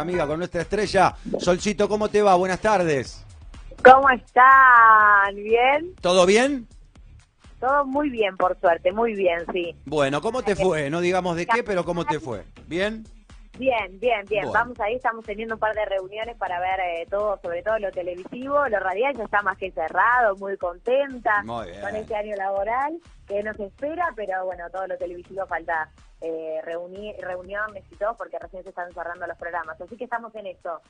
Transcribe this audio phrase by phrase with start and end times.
[0.00, 1.14] nuestra amiga, con nuestra estrella.
[1.38, 2.34] Solcito, ¿cómo te va?
[2.34, 3.24] Buenas tardes.
[3.84, 5.34] ¿Cómo están?
[5.34, 5.94] ¿Bien?
[6.00, 6.66] ¿Todo bien?
[7.58, 9.74] Todo muy bien, por suerte, muy bien, sí.
[9.84, 10.88] Bueno, ¿cómo te fue?
[10.88, 12.44] No digamos de qué, pero ¿cómo te fue?
[12.66, 13.04] ¿Bien?
[13.58, 14.44] Bien, bien, bien.
[14.44, 14.52] Bueno.
[14.52, 17.90] Vamos ahí, estamos teniendo un par de reuniones para ver eh, todo, sobre todo lo
[17.90, 18.66] televisivo.
[18.68, 21.80] Lo radial ya está más que cerrado, muy contenta Muy bien.
[21.82, 22.98] con este año laboral
[23.28, 25.90] que nos espera, pero bueno, todo lo televisivo falta
[26.20, 29.80] eh, reuni- reuniones y todo porque recién se están cerrando los programas.
[29.80, 30.80] Así que estamos en esto.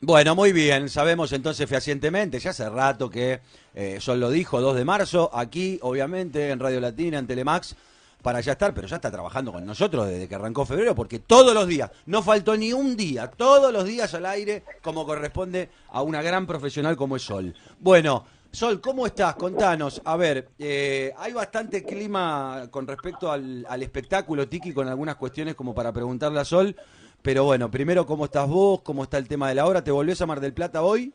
[0.00, 0.88] Bueno, muy bien.
[0.90, 3.40] Sabemos entonces fehacientemente, ya hace rato que
[3.74, 7.74] eh, Sol lo dijo, 2 de marzo, aquí, obviamente, en Radio Latina, en Telemax,
[8.22, 11.54] para ya estar, pero ya está trabajando con nosotros desde que arrancó febrero, porque todos
[11.54, 16.02] los días, no faltó ni un día, todos los días al aire, como corresponde a
[16.02, 17.54] una gran profesional como es Sol.
[17.78, 19.34] Bueno, Sol, ¿cómo estás?
[19.34, 20.00] Contanos.
[20.06, 25.74] A ver, eh, hay bastante clima con respecto al, espectáculo, Tiki, con algunas cuestiones como
[25.74, 26.74] para preguntarle a Sol.
[27.20, 28.80] Pero bueno, primero, ¿cómo estás vos?
[28.80, 29.84] ¿Cómo está el tema de la hora?
[29.84, 31.12] ¿Te volvés a Mar del Plata hoy?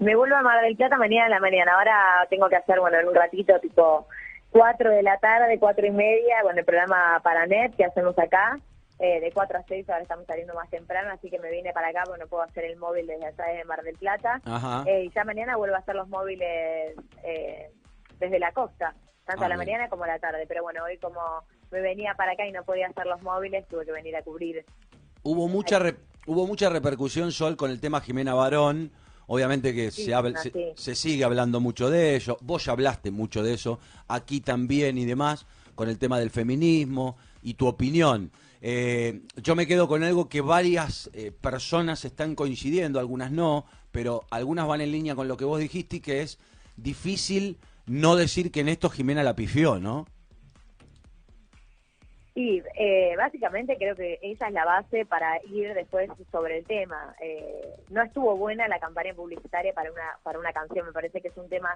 [0.00, 1.74] Me vuelvo a Mar del Plata mañana en la mañana.
[1.78, 4.08] Ahora tengo que hacer, bueno, en un ratito, tipo
[4.50, 8.58] 4 de la tarde, cuatro y media, con el programa Paranet que hacemos acá.
[8.98, 11.88] Eh, de 4 a 6, ahora estamos saliendo más temprano, así que me vine para
[11.88, 14.40] acá porque no puedo hacer el móvil desde allá de Mar del Plata.
[14.86, 17.70] Eh, y ya mañana vuelvo a hacer los móviles eh,
[18.18, 18.94] desde la costa,
[19.26, 19.66] tanto Ah, a la bien.
[19.68, 20.46] mañana como a la tarde.
[20.48, 21.20] Pero bueno, hoy como
[21.70, 24.64] me venía para acá y no podía hacer los móviles, tuve que venir a cubrir.
[25.22, 28.90] Hubo mucha re- hubo mucha repercusión, Sol, con el tema Jimena Barón.
[29.26, 30.50] Obviamente que Sí, se, habla- así.
[30.52, 32.38] se, se sigue hablando mucho de ello.
[32.40, 35.44] Vos ya hablaste mucho de eso, aquí también y demás,
[35.76, 38.32] con el tema del feminismo y tu opinión.
[38.60, 44.24] Eh, yo me quedo con algo que varias eh, personas están coincidiendo, algunas no, pero
[44.30, 46.40] algunas van en línea con lo que vos dijiste que es
[46.76, 50.06] difícil no decir que en esto Jimena la pifió, ¿no?
[52.36, 57.14] Y eh, básicamente creo que esa es la base para ir después sobre el tema.
[57.18, 60.84] Eh, no estuvo buena la campaña publicitaria para una para una canción.
[60.84, 61.74] Me parece que es un tema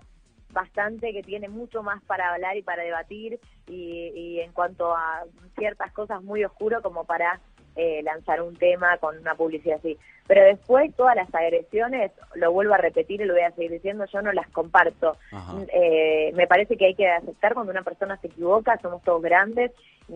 [0.52, 5.24] bastante que tiene mucho más para hablar y para debatir y, y en cuanto a
[5.58, 7.40] ciertas cosas muy oscuro como para
[7.76, 9.96] eh, lanzar un tema con una publicidad así.
[10.26, 14.04] Pero después todas las agresiones, lo vuelvo a repetir y lo voy a seguir diciendo,
[14.12, 15.16] yo no las comparto.
[15.32, 15.54] Ajá.
[15.72, 19.72] Eh, me parece que hay que aceptar cuando una persona se equivoca, somos todos grandes,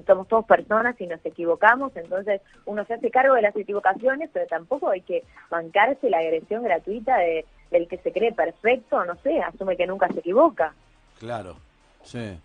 [0.07, 4.47] somos todos personas y nos equivocamos, entonces uno se hace cargo de las equivocaciones, pero
[4.47, 9.41] tampoco hay que bancarse la agresión gratuita de, del que se cree perfecto, no sé,
[9.41, 10.75] asume que nunca se equivoca.
[11.19, 11.57] Claro,
[12.03, 12.39] sí.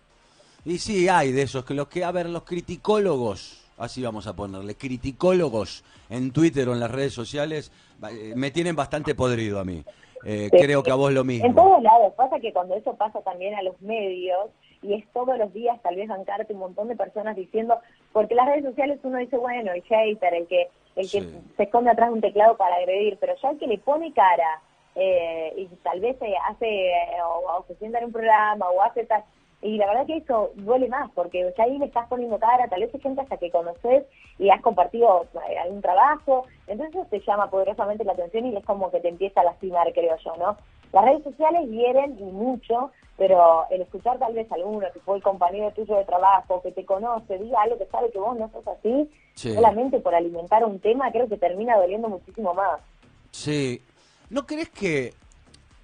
[0.64, 4.34] Y sí, hay de esos, que los que, a ver, los criticólogos, así vamos a
[4.34, 7.70] ponerle, criticólogos en Twitter o en las redes sociales,
[8.10, 9.84] eh, me tienen bastante podrido a mí.
[10.24, 10.58] Eh, Sí.
[10.58, 11.54] creo que a vos lo En mismo.
[11.54, 14.50] todos lados, pasa que cuando eso pasa también a los medios,
[14.82, 17.78] y es todos los días tal vez bancarte un montón de personas diciendo,
[18.12, 21.28] porque las redes sociales uno dice, bueno, el hater, el que, el que Sí.
[21.56, 24.60] se esconde atrás de un teclado para agredir, pero ya el que le pone cara
[24.94, 26.16] eh, y tal vez
[26.48, 29.24] hace, eh, o, o se sienta en un programa, o hace tal,
[29.62, 32.80] y la verdad que eso duele más, porque ya ahí le estás poniendo cara, tal
[32.80, 34.04] vez es gente hasta que conoces
[34.38, 38.64] y has compartido eh, algún trabajo, entonces eso te llama poderosamente la atención y es
[38.64, 40.56] como que te empieza a lastimar, creo yo, ¿no?
[40.92, 45.18] Las redes sociales hieren y mucho, pero el escuchar tal vez a alguno que fue
[45.18, 48.48] el compañero tuyo de trabajo, que te conoce, diga algo que sabe que vos no
[48.50, 49.54] sos así, Sí.
[49.54, 52.80] solamente por alimentar un tema, creo que termina doliendo muchísimo más.
[53.30, 53.80] Sí.
[54.30, 55.12] ¿No crees que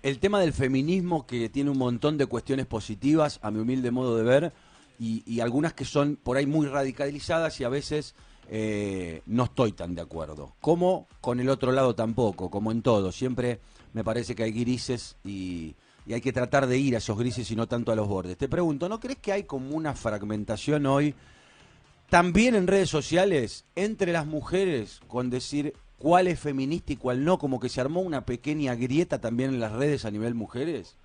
[0.02, 4.16] el tema del feminismo, que tiene un montón de cuestiones positivas, a mi humilde modo
[4.16, 4.52] de ver,
[4.98, 8.14] y, algunas que son por ahí muy radicalizadas y a veces
[8.48, 10.54] eh, no estoy tan de acuerdo?
[10.60, 13.10] Como con el otro lado tampoco, como en todo.
[13.12, 13.58] Siempre
[13.92, 15.74] me parece que hay grises y,
[16.06, 18.38] y hay que tratar de ir a esos grises y no tanto a los bordes.
[18.38, 21.14] Te pregunto, ¿no crees que hay como una fragmentación hoy?
[22.08, 27.38] también en redes sociales entre las mujeres con decir cuál es feminista y cuál no,
[27.38, 30.96] como que se armó una pequeña grieta también en las redes a nivel mujeres.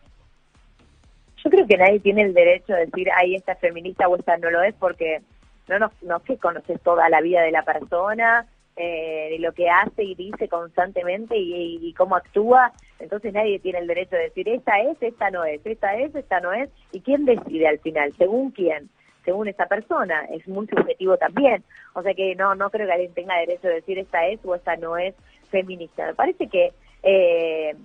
[1.44, 4.38] Yo creo que nadie tiene el derecho de decir, ahí esta es feminista o esta
[4.38, 5.21] no lo es, porque
[5.68, 8.45] no nos, no que conoces toda la vida de la persona,
[8.75, 12.71] eh, lo que hace y dice constantemente y cómo actúa.
[13.00, 16.39] Entonces nadie tiene el derecho de decir, esta es, esta no es, esta es, esta
[16.39, 16.69] no es.
[16.92, 18.13] ¿Y quién decide al final?
[18.18, 18.89] ¿Según quién?
[19.25, 20.25] Según esa persona.
[20.31, 21.63] Es muy subjetivo también.
[21.94, 24.56] O sea que no, no creo que alguien tenga derecho de decir, esta es o
[24.56, 25.15] esta no es
[25.50, 26.06] feminista.
[26.07, 26.73] Me parece que...
[27.03, 27.75] Eh,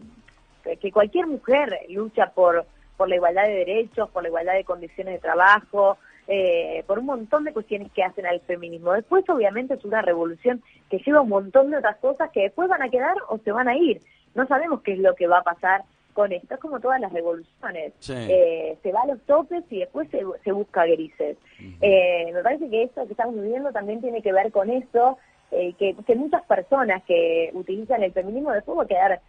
[0.81, 2.67] que cualquier mujer lucha por,
[2.97, 5.97] por la igualdad de derechos, por la igualdad de condiciones de trabajo,
[6.29, 8.93] eh, por un montón de cuestiones que hacen al feminismo.
[8.93, 12.83] Después, obviamente, es una revolución que lleva un montón de otras cosas que después van
[12.83, 14.01] a quedar o se van a ir.
[14.35, 15.83] No sabemos qué es lo que va a pasar
[16.17, 16.55] con esto.
[16.55, 17.93] Es como todas las revoluciones.
[17.99, 18.15] Sí.
[18.17, 21.37] Eh, se va a los topes y después se, se busca grises.
[21.83, 25.19] Eh, me parece que esto que estamos viviendo también tiene que ver con eso
[25.51, 29.21] eh, que, que, muchas personas que utilizan el feminismo después va a quedar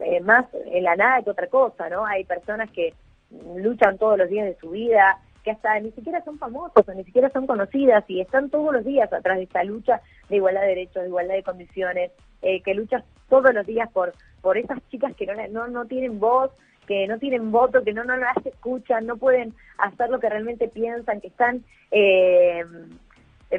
[0.00, 2.06] eh, más en la nada que otra cosa, ¿no?
[2.06, 2.94] Hay personas que
[3.56, 7.04] luchan todos los días de su vida, que hasta ni siquiera son famosos o ni
[7.04, 10.68] siquiera son conocidas y están todos los días atrás de esta lucha de igualdad de
[10.68, 15.14] derechos, de igualdad de condiciones, eh, que luchan todos los días por, por esas chicas
[15.16, 16.50] que no, no, no tienen voz,
[16.86, 20.68] que no tienen voto, que no, no las escuchan, no pueden hacer lo que realmente
[20.68, 22.64] piensan, que están, eh,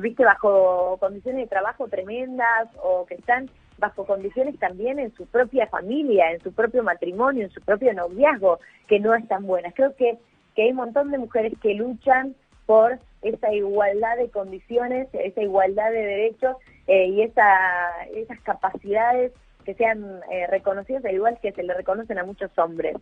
[0.02, 5.68] viste, bajo condiciones de trabajo tremendas o que están bajo condiciones también en su propia
[5.68, 9.74] familia, en su propio matrimonio, en su propio noviazgo, que no están buenas.
[9.76, 10.18] Creo que,
[10.56, 12.36] que hay un montón de mujeres que luchan
[12.66, 16.56] por esa igualdad de condiciones, esa igualdad de derechos
[16.88, 19.32] eh, y esa, esas capacidades
[19.66, 22.96] que sean eh, reconocidas, al igual que se le reconocen a muchos hombres.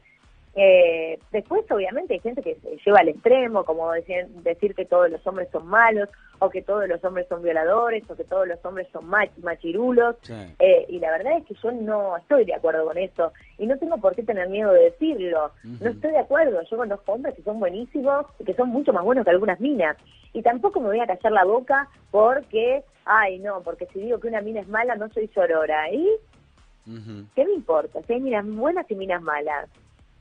[0.59, 5.07] Eh, después, obviamente, hay gente que se lleva al extremo, como decir, decir que todos
[5.07, 6.09] los hombres son malos,
[6.39, 10.15] o que todos los hombres son violadores, o que todos los hombres son machirulos.
[10.57, 13.33] Eh, y la verdad es que yo no estoy de acuerdo con eso.
[13.59, 15.51] Y no tengo por qué tener miedo de decirlo.
[15.63, 16.59] No estoy de acuerdo.
[16.63, 19.95] Yo conozco hombres que son buenísimos, que son mucho más buenos que algunas minas.
[20.33, 24.27] Y tampoco me voy a callar la boca porque, ay, no, porque si digo que
[24.27, 25.91] una mina es mala, no soy sorora.
[25.91, 26.09] ¿Y
[27.35, 28.01] qué me importa?
[28.07, 29.69] Si hay minas buenas y minas malas.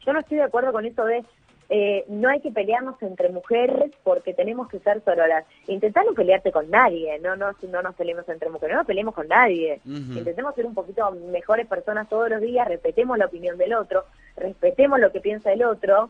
[0.06, 1.24] Yo no estoy de acuerdo con eso de
[1.68, 5.44] eh, no hay que pelearnos entre mujeres porque tenemos que ser sororas.
[5.66, 9.14] Intentá no pelearte con nadie, no, no, no nos peleemos entre mujeres, no nos peleemos
[9.14, 9.80] con nadie.
[9.84, 14.04] Intentemos ser un poquito mejores personas todos los días, respetemos la opinión del otro,
[14.36, 16.08] respetemos lo que piensa el otro,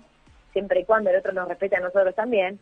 [0.52, 2.58] siempre y cuando el otro nos respete a nosotros también.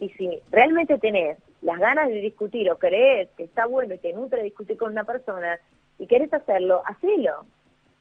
[0.00, 4.12] Y si realmente tenés las ganas de discutir o crees que está bueno y te
[4.12, 5.60] nutre discutir con una persona
[5.98, 7.44] y querés hacerlo, hacelo.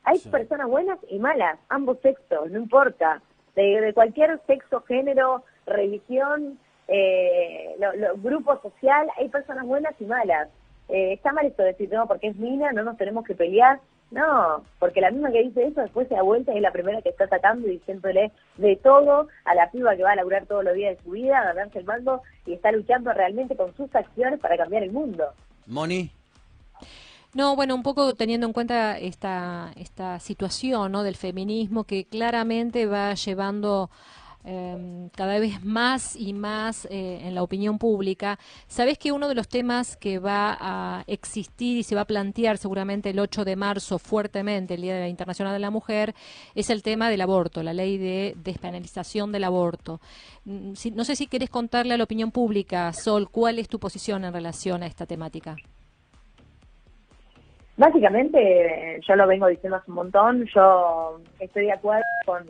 [0.03, 3.21] Hay personas buenas y malas, ambos sexos, no importa,
[3.55, 6.57] de, cualquier sexo, género, religión,
[6.87, 10.49] eh, lo, grupo social, hay personas buenas y malas.
[10.87, 13.79] Eh, está mal esto de decir, no, porque es mina, no nos tenemos que pelear.
[14.11, 16.99] No, porque la misma que dice eso después se da vuelta y es la primera
[17.03, 20.63] que está atacando y diciéndole de todo a la piba que va a laburar todos
[20.63, 23.93] los días de su vida, a ganarse el mando y está luchando realmente con sus
[23.95, 25.25] acciones para cambiar el mundo.
[25.67, 26.11] Moni.
[27.33, 31.03] No, bueno, un poco teniendo en cuenta esta, esta situación ¿no?
[31.03, 33.91] del feminismo que claramente va llevando
[34.43, 38.39] em, cada vez más y más eh, en la opinión pública.
[38.67, 42.57] Sabes que uno de los temas que va a existir y se va a plantear
[42.57, 46.15] seguramente el 8 de marzo fuertemente, el Día Internacional de la Mujer,
[46.55, 50.01] es el tema del aborto, la ley de despenalización del aborto.
[50.45, 54.25] Mm, no sé si quieres contarle a la opinión pública, Sol, cuál es tu posición
[54.25, 55.57] en relación a esta temática.
[57.79, 62.43] Básicamente, yo lo vengo diciendo hace un montón, yo estoy de acuerdo con,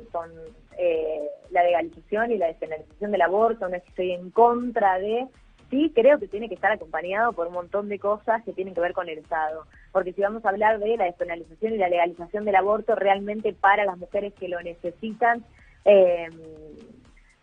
[0.76, 1.22] eh,
[1.52, 5.28] la legalización y la despenalización del aborto, no estoy en contra de,
[5.70, 8.82] sí creo que tiene que estar acompañado por un montón de cosas que tienen que
[8.82, 12.44] ver con el Estado, porque si vamos a hablar de la despenalización y la legalización
[12.44, 15.46] del aborto realmente para las mujeres que lo necesitan,
[15.86, 16.28] eh,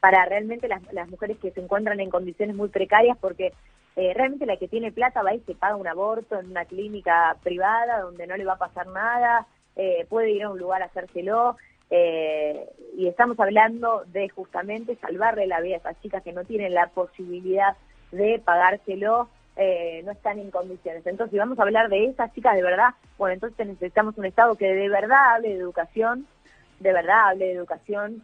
[0.00, 3.53] para realmente las, las mujeres que se encuentran en condiciones muy precarias, porque
[3.96, 7.34] eh, realmente la que tiene plata va y se paga un aborto en una clínica
[7.43, 10.87] privada donde no le va a pasar nada, eh, puede ir a un lugar a
[10.87, 11.56] hacérselo.
[11.88, 16.74] Eh, y estamos hablando de justamente salvarle la vida a esas chicas que no tienen
[16.74, 17.74] la posibilidad
[18.12, 21.06] de pagárselo, no están en condiciones.
[21.06, 24.56] Entonces, si vamos a hablar de esas chicas de verdad, bueno, entonces necesitamos un Estado
[24.56, 26.26] que de verdad hable de educación,
[26.81, 28.22] de verdad hable de educación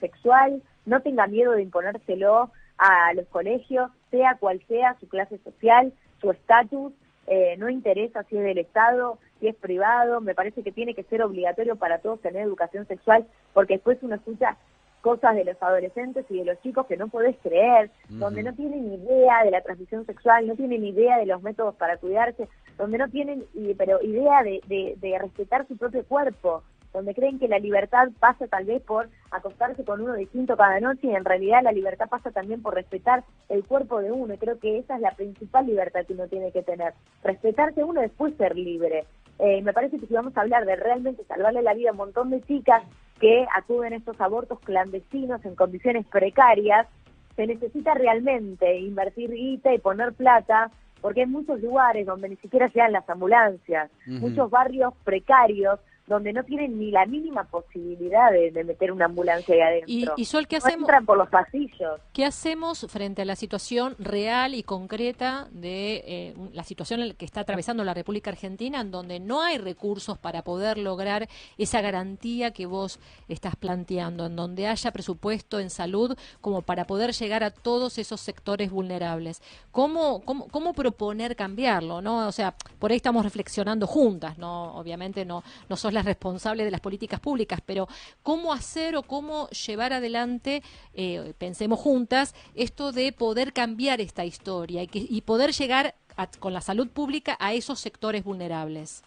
[0.00, 5.92] sexual, no tenga miedo de imponérselo a los colegios, sea cual sea su clase social,
[6.20, 6.92] su estatus,
[7.26, 11.02] eh, no interesa si es del Estado, si es privado, me parece que tiene que
[11.04, 14.56] ser obligatorio para todos tener educación sexual, porque después uno escucha
[15.00, 18.92] cosas de los adolescentes y de los chicos que no podés creer, donde no tienen
[18.92, 23.08] idea de la transmisión sexual, no tienen idea de los métodos para cuidarse, donde no
[23.08, 23.44] tienen
[23.78, 28.64] pero idea de, de respetar su propio cuerpo, donde creen que la libertad pasa tal
[28.64, 32.62] vez por acostarse con uno distinto cada noche y en realidad la libertad pasa también
[32.62, 34.34] por respetar el cuerpo de uno.
[34.38, 36.94] Creo que esa es la principal libertad que uno tiene que tener.
[37.22, 39.04] Respetarse uno después ser libre.
[39.38, 41.98] Eh, me parece que si vamos a hablar de realmente salvarle la vida a un
[41.98, 42.82] montón de chicas
[43.20, 46.86] que acuden a estos abortos clandestinos en condiciones precarias,
[47.34, 52.68] se necesita realmente invertir guita y poner plata porque hay muchos lugares donde ni siquiera
[52.68, 58.92] llegan las ambulancias, muchos barrios precarios donde no tienen ni la mínima posibilidad de, meter
[58.92, 60.14] una ambulancia ahí adentro.
[60.16, 60.80] Y, Sol, ¿qué hacemos?
[60.80, 62.00] Entran por los pasillos.
[62.12, 67.14] ¿Qué hacemos frente a la situación real y concreta de eh, la situación en la
[67.14, 71.80] que está atravesando la República Argentina, en donde no hay recursos para poder lograr esa
[71.80, 77.42] garantía que vos estás planteando, en donde haya presupuesto en salud como para poder llegar
[77.42, 79.42] a todos esos sectores vulnerables?
[79.72, 82.00] ¿Cómo, cómo, cómo proponer cambiarlo?
[82.00, 82.26] ¿no?
[82.26, 84.74] O sea, por ahí estamos reflexionando juntas, ¿no?
[84.76, 87.88] Obviamente no, no sos la responsable de las políticas públicas, pero
[88.22, 90.62] cómo hacer o cómo llevar adelante,
[90.94, 95.94] eh, pensemos juntas, esto de poder cambiar esta historia y, que, poder llegar
[96.38, 99.02] con la salud pública a esos sectores vulnerables.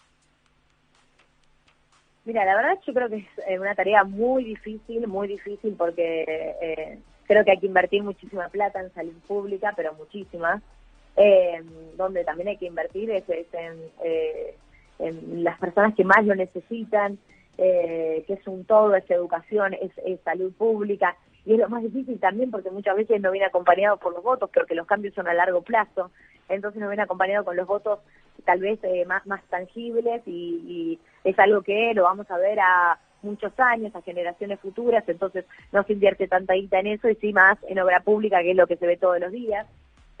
[2.24, 6.24] Mira, la verdad yo creo que es eh, una tarea muy difícil, muy difícil porque
[6.60, 10.60] eh, creo que hay que invertir muchísima plata en salud pública, pero muchísima.
[11.96, 13.76] donde también hay que invertir es, en
[15.00, 17.18] en las personas que más lo necesitan,
[17.58, 22.18] eh, que es un todo, es educación, es, salud pública, y es lo más difícil
[22.20, 25.34] también porque muchas veces no viene acompañado por los votos, porque los cambios son a
[25.34, 26.10] largo plazo,
[26.48, 28.00] entonces no viene acompañado con los votos
[28.44, 32.98] tal vez eh, más, más tangibles y, es algo que lo vamos a ver a
[33.20, 37.34] muchos años, a generaciones futuras, entonces no se invierte tanta guita en eso y sí
[37.34, 39.66] más en obra pública, que es lo que se ve todos los días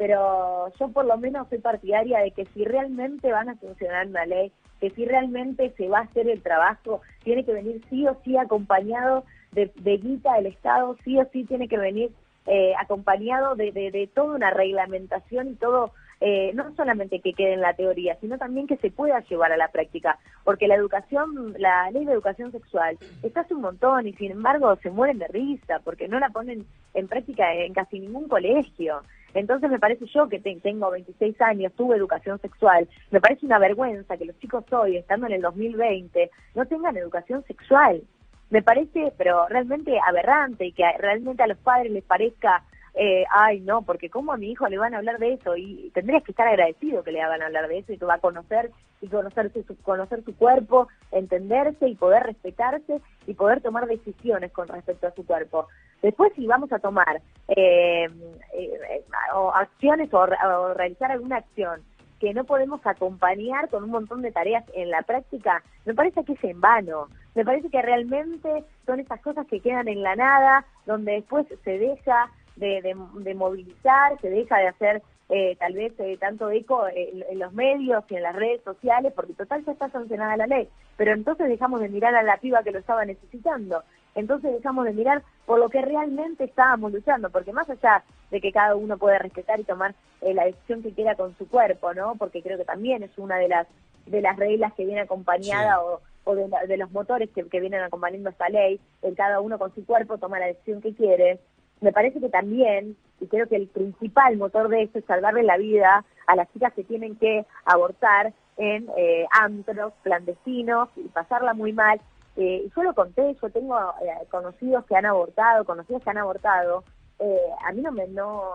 [0.00, 4.24] pero yo por lo menos soy partidaria de que si realmente van a funcionar una
[4.24, 8.16] ley, que si realmente se va a hacer el trabajo, tiene que venir sí o
[8.24, 12.10] sí acompañado de, de guita del Estado, sí o sí tiene que venir
[12.46, 17.60] eh, acompañado de, de, toda una reglamentación y todo, eh, no solamente que quede en
[17.60, 21.90] la teoría, sino también que se pueda llevar a la práctica, porque la educación, la
[21.90, 25.80] ley de educación sexual está hace un montón y sin embargo se mueren de risa
[25.84, 29.02] porque no la ponen en práctica en casi ningún colegio.
[29.34, 34.16] Entonces me parece yo que tengo 26 años, tuve educación sexual, me parece una vergüenza
[34.16, 38.02] que los chicos hoy, estando en el 2020, no tengan educación sexual.
[38.50, 43.60] Me parece, pero realmente aberrante y que realmente a los padres les parezca, eh, ay
[43.60, 46.32] no, porque cómo a mi hijo le van a hablar de eso y tendrías que
[46.32, 48.70] estar agradecido que le hagan hablar de eso y que va a conocer
[49.00, 54.68] y conocerse su, conocer su cuerpo, entenderse y poder respetarse y poder tomar decisiones con
[54.68, 55.68] respecto a su cuerpo.
[56.02, 58.08] Después si vamos a tomar eh,
[58.54, 59.04] eh,
[59.34, 60.26] o acciones o,
[60.74, 61.82] realizar alguna acción
[62.18, 66.34] que no podemos acompañar con un montón de tareas en la práctica, me parece que
[66.34, 67.08] es en vano.
[67.34, 71.78] Me parece que realmente son esas cosas que quedan en la nada, donde después se
[71.78, 72.28] deja
[72.60, 77.52] de, de, movilizar, se deja de hacer eh, tal vez tanto eco en, en, los
[77.52, 80.68] medios y en las redes sociales, porque total ya está sancionada la ley.
[80.96, 83.82] Pero entonces dejamos de mirar a la piba que lo estaba necesitando
[84.14, 88.52] entonces dejamos de mirar por lo que realmente estábamos luchando, porque más allá de que
[88.52, 92.16] cada uno puede respetar y tomar eh, la decisión que quiera con su cuerpo, ¿no?
[92.16, 93.66] Porque creo que también es una de las
[94.06, 96.00] de las reglas que viene acompañada o,
[96.34, 100.18] de, los motores que, que vienen acompañando esta ley, el cada uno con su cuerpo
[100.18, 101.40] toma la decisión que quiere.
[101.80, 105.56] Me parece que también, y creo que el principal motor de eso es salvarle la
[105.56, 111.72] vida a las chicas que tienen que abortar en eh, antros clandestinos y pasarla muy
[111.72, 112.00] mal
[112.36, 116.84] eh, yo lo conté, yo tengo eh, conocidos que han abortado, conocidos que han abortado.
[117.18, 118.54] Eh, a mí no me, no,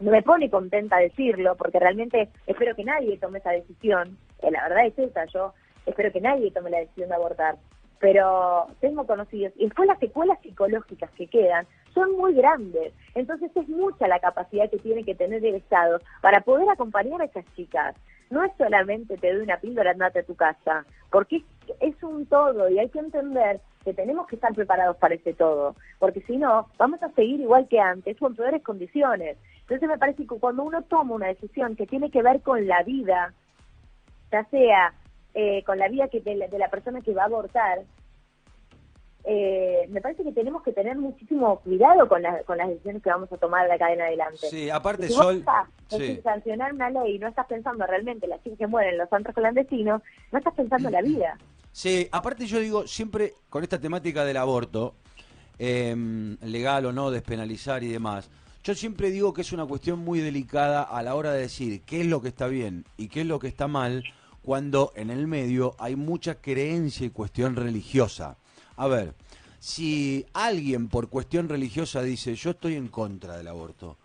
[0.00, 4.18] no me pone contenta decirlo, porque realmente espero que nadie tome esa decisión.
[4.42, 5.54] Eh, la verdad es esa, yo
[5.86, 7.56] espero que nadie tome la decisión de abortar.
[8.00, 12.92] Pero tengo conocidos, y después las secuelas psicológicas que quedan son muy grandes.
[13.14, 17.24] Entonces es mucha la capacidad que tiene que tener el Estado para poder acompañar a
[17.24, 17.94] esas chicas.
[18.30, 21.42] No es solamente te doy una píldora, andate a tu casa, porque
[21.80, 25.74] es un todo y hay que entender que tenemos que estar preparados para ese todo,
[25.98, 29.36] porque si no, vamos a seguir igual que antes o en peores condiciones.
[29.62, 32.82] Entonces me parece que cuando uno toma una decisión que tiene que ver con la
[32.82, 33.32] vida,
[34.30, 34.94] ya sea
[35.34, 37.80] eh, con la vida que de la persona que va a abortar,
[39.24, 43.30] eh, me parece que tenemos que tener muchísimo cuidado con, con las decisiones que vamos
[43.32, 44.48] a tomar de acá en adelante.
[44.48, 45.44] Sí, aparte, si Sol...
[46.22, 50.02] sancionar una ley y no estás pensando realmente las chicas que mueren, los santos clandestinos,
[50.32, 51.38] no estás pensando en la vida.
[51.72, 54.94] Sí, aparte yo digo, siempre con esta temática del aborto,
[55.58, 58.30] em, legal o no, despenalizar y demás,
[58.64, 62.00] yo siempre digo que es una cuestión muy delicada a la hora de decir qué
[62.00, 64.04] es lo que está bien y qué es lo que está mal
[64.42, 68.36] cuando en el medio hay mucha creencia y cuestión religiosa.
[68.80, 69.12] A ver,
[69.58, 73.98] si alguien por cuestión religiosa dice yo estoy en contra del aborto,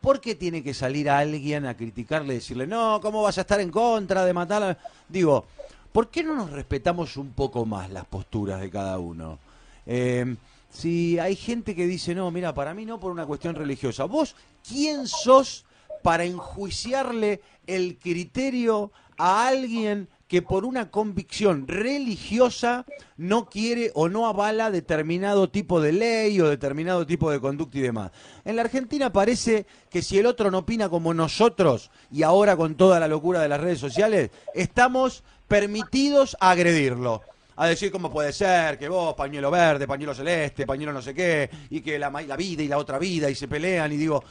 [0.00, 3.60] ¿por qué tiene que salir alguien a criticarle y decirle, no, ¿cómo vas a estar
[3.60, 4.78] en contra de matar?
[5.08, 5.46] Digo,
[5.90, 9.40] ¿por qué no nos respetamos un poco más las posturas de cada uno?
[9.84, 10.36] Eh,
[10.70, 14.36] si hay gente que dice, no, mira, para mí no por una cuestión religiosa, ¿vos
[14.64, 15.64] quién sos
[16.04, 24.28] para enjuiciarle el criterio a alguien que por una convicción religiosa no quiere o no
[24.28, 28.12] avala determinado tipo de ley o determinado tipo de conducta y demás.
[28.44, 32.76] En la Argentina parece que si el otro no opina como nosotros, y ahora con
[32.76, 37.22] toda la locura de las redes sociales, estamos permitidos a agredirlo
[37.56, 41.50] a decir cómo puede ser que vos, pañuelo verde, pañuelo celeste, pañuelo no sé qué,
[41.70, 44.22] y que la, la vida y la otra vida, y se pelean, y digo,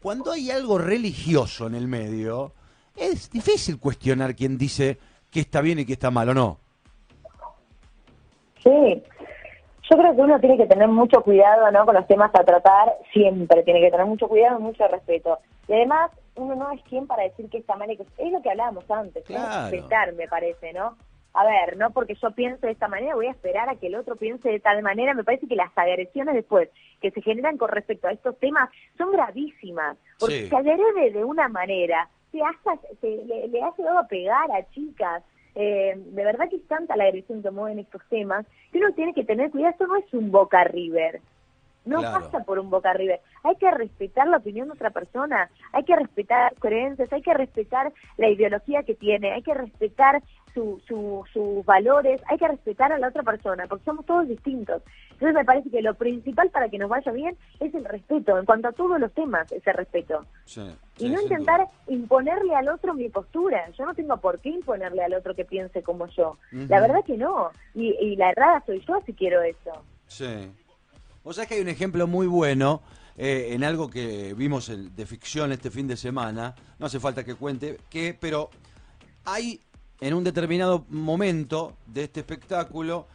[0.00, 2.52] cuando hay algo religioso en el medio,
[2.96, 4.98] es difícil cuestionar quién dice
[5.30, 6.58] que está bien y que está mal, ¿o no?
[8.62, 9.02] Sí,
[9.90, 11.86] yo creo que uno tiene que tener mucho cuidado ¿no?
[11.86, 15.38] con los temas a tratar, siempre tiene que tener mucho cuidado y mucho respeto.
[15.68, 18.42] Y además, uno no es quien para decir que está mal y que es lo
[18.42, 20.96] que hablábamos antes, respetar, me parece, ¿no?
[21.38, 23.94] a ver, no porque yo piense de esta manera, voy a esperar a que el
[23.94, 25.14] otro piense de tal manera.
[25.14, 26.68] Me parece que las agresiones después
[27.00, 31.48] que se generan con respecto a estos temas son gravísimas, porque se agrede de una
[31.48, 35.22] manera, se, hasta, le, le, ha llegado a pegar a chicas.
[35.54, 39.14] Eh, de verdad que es tanta la agresión que mueven estos temas que uno tiene
[39.14, 39.72] que tener cuidado.
[39.72, 41.20] Esto no es un Boca River.
[41.84, 43.20] No pasa por un Boca River.
[43.44, 47.32] Hay que respetar la opinión de otra persona, hay que respetar las creencias, hay que
[47.32, 50.22] respetar la ideología que tiene, hay que respetar
[50.54, 54.82] sus valores, hay que respetar a la otra persona, porque somos todos distintos.
[55.12, 58.44] Entonces me parece que lo principal para que nos vaya bien es el respeto, en
[58.44, 60.24] cuanto a todos los temas, ese respeto.
[60.98, 63.70] y no intentar imponerle al otro mi postura.
[63.76, 66.38] Yo no tengo por qué imponerle al otro que piense como yo.
[66.52, 67.50] La verdad que no.
[67.74, 69.72] Y, y la errada soy yo si quiero eso.
[70.06, 70.50] Sí.
[71.24, 72.80] O sea que hay un ejemplo muy bueno
[73.20, 76.54] eh, en algo que vimos de ficción este fin de semana.
[76.78, 78.48] No hace falta que cuente, que, pero
[79.24, 79.60] hay
[80.00, 83.06] en un determinado momento de este espectáculo,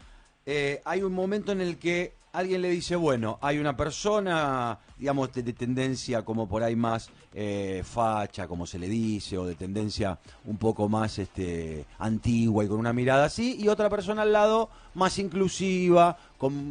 [0.45, 5.31] eh, hay un momento en el que alguien le dice, bueno, hay una persona, digamos,
[5.33, 10.17] de, tendencia como por ahí más eh, facha, como se le dice, o de tendencia
[10.45, 14.69] un poco más este, antigua y con una mirada así, y otra persona al lado
[14.95, 16.17] más inclusiva,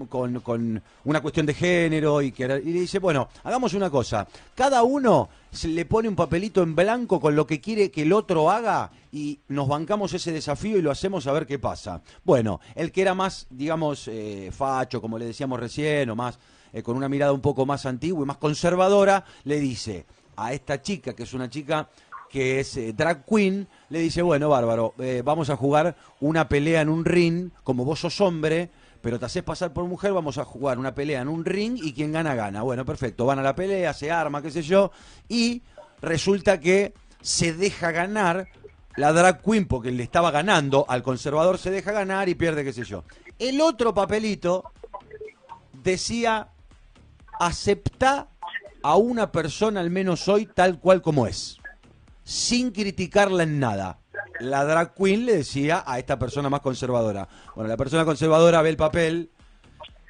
[0.09, 4.83] con, con, una cuestión de género, y, que, le dice, bueno, hagamos una cosa, cada
[4.83, 8.51] uno se le pone un papelito en blanco con lo que quiere que el otro
[8.51, 12.01] haga y nos bancamos ese desafío y lo hacemos a ver qué pasa.
[12.25, 16.39] Bueno, el que era más, digamos, eh, facho, como le decíamos recién, o más
[16.73, 20.07] eh, con una mirada un poco más antigua y más conservadora, le dice
[20.37, 21.91] a esta chica, que es una chica
[22.31, 26.89] que es eh, drag queen, le dice, bueno, bárbaro, vamos a jugar una pelea en
[26.89, 28.71] un ring, como vos sos hombre,
[29.03, 31.93] pero te haces pasar por mujer, vamos a jugar una pelea en un ring y
[31.93, 32.63] quien gana, gana.
[32.63, 34.93] Bueno, perfecto, van a la pelea, se arma, qué sé yo,
[35.29, 35.63] y
[36.01, 38.49] resulta que se deja ganar
[38.97, 42.73] la drag queen porque le estaba ganando, al conservador se deja ganar y pierde, qué
[42.73, 43.05] sé yo.
[43.39, 44.71] El otro papelito
[45.83, 46.49] decía,
[47.41, 48.29] acepta
[48.83, 51.59] a una persona al menos hoy tal cual como es,
[52.23, 53.99] sin criticarla en nada
[54.43, 57.29] la drag queen le decía a esta persona más conservadora.
[57.55, 59.31] Bueno, la persona conservadora ve el papel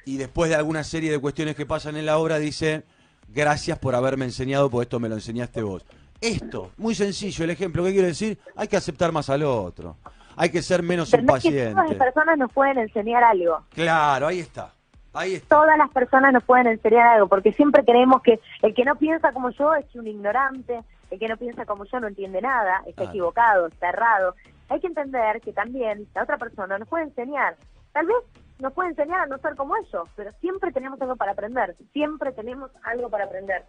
[0.05, 2.83] y después de alguna serie de cuestiones que pasan en la obra dice,
[3.29, 5.85] gracias por haberme enseñado, porque esto me lo enseñaste vos.
[6.19, 8.39] Esto, muy sencillo, el ejemplo, ¿qué quiero decir?
[8.55, 9.97] Hay que aceptar más al otro.
[10.35, 11.71] Hay que ser menos impaciente.
[11.71, 13.63] todas las personas nos pueden enseñar algo.
[13.69, 14.73] Claro, ahí está.
[15.13, 15.57] Ahí está.
[15.57, 19.31] Todas las personas nos pueden enseñar algo, porque siempre creemos que el que no piensa
[19.31, 20.81] como yo es un ignorante,
[21.13, 24.35] el que no piensa como yo no entiende nada, está equivocado, está errado.
[24.69, 27.55] Hay que entender que también la otra persona nos puede enseñar.
[27.91, 28.17] Tal vez
[28.59, 32.31] nos puede enseñar a no ser como ellos, pero siempre tenemos algo para aprender, siempre
[32.31, 33.63] tenemos algo para aprender.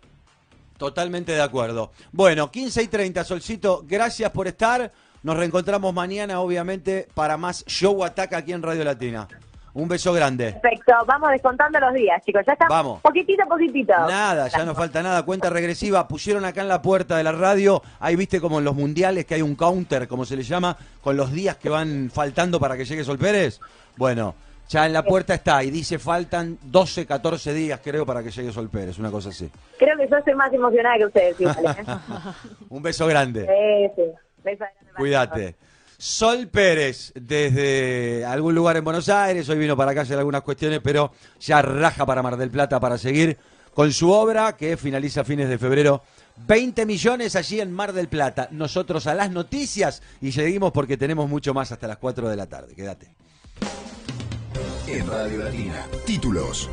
[0.79, 1.93] Totalmente de acuerdo.
[2.13, 4.91] Bueno, 15 y 30, Solcito, gracias por estar.
[5.23, 9.29] Nos reencontramos mañana, obviamente, para más Show Ataca aquí en Radio Latina.
[9.75, 10.53] Un beso grande.
[10.53, 12.43] Perfecto, vamos descontando los días, chicos.
[12.47, 12.69] Ya está.
[12.69, 13.01] Vamos.
[13.01, 13.93] Poquitito, poquitito.
[13.93, 15.25] Nada, ya no falta nada.
[15.25, 16.07] Cuenta regresiva.
[16.07, 17.83] Pusieron acá en la puerta de la radio.
[17.99, 21.17] Ahí viste como en los mundiales que hay un counter, como se le llama, con
[21.17, 23.59] los días que van faltando para que llegue Sol Pérez.
[23.97, 24.37] Bueno,
[24.69, 28.53] ya en la puerta está y dice faltan 12, 14 días, creo, para que llegue
[28.53, 28.97] Sol Pérez.
[29.01, 29.51] Una cosa así.
[29.77, 31.41] Creo que yo estoy más emocionada que ustedes.
[31.41, 31.85] ¿eh?
[32.69, 33.41] un beso grande.
[33.45, 34.11] Sí, sí.
[34.45, 34.93] Beso grande.
[34.97, 35.57] Cuídate.
[35.99, 40.81] Sol Pérez, desde algún lugar en Buenos Aires, hoy vino para acá hacer algunas cuestiones,
[40.83, 43.39] pero ya raja para Mar del Plata para seguir
[43.75, 46.03] con su obra que finaliza a fines de febrero.
[46.47, 48.49] 20 millones allí en Mar del Plata.
[48.51, 52.47] Nosotros a las noticias y seguimos porque tenemos mucho más hasta las 4 de la
[52.47, 52.75] tarde.
[52.75, 53.15] Quédate.
[54.87, 56.69] En Radio Latina, títulos.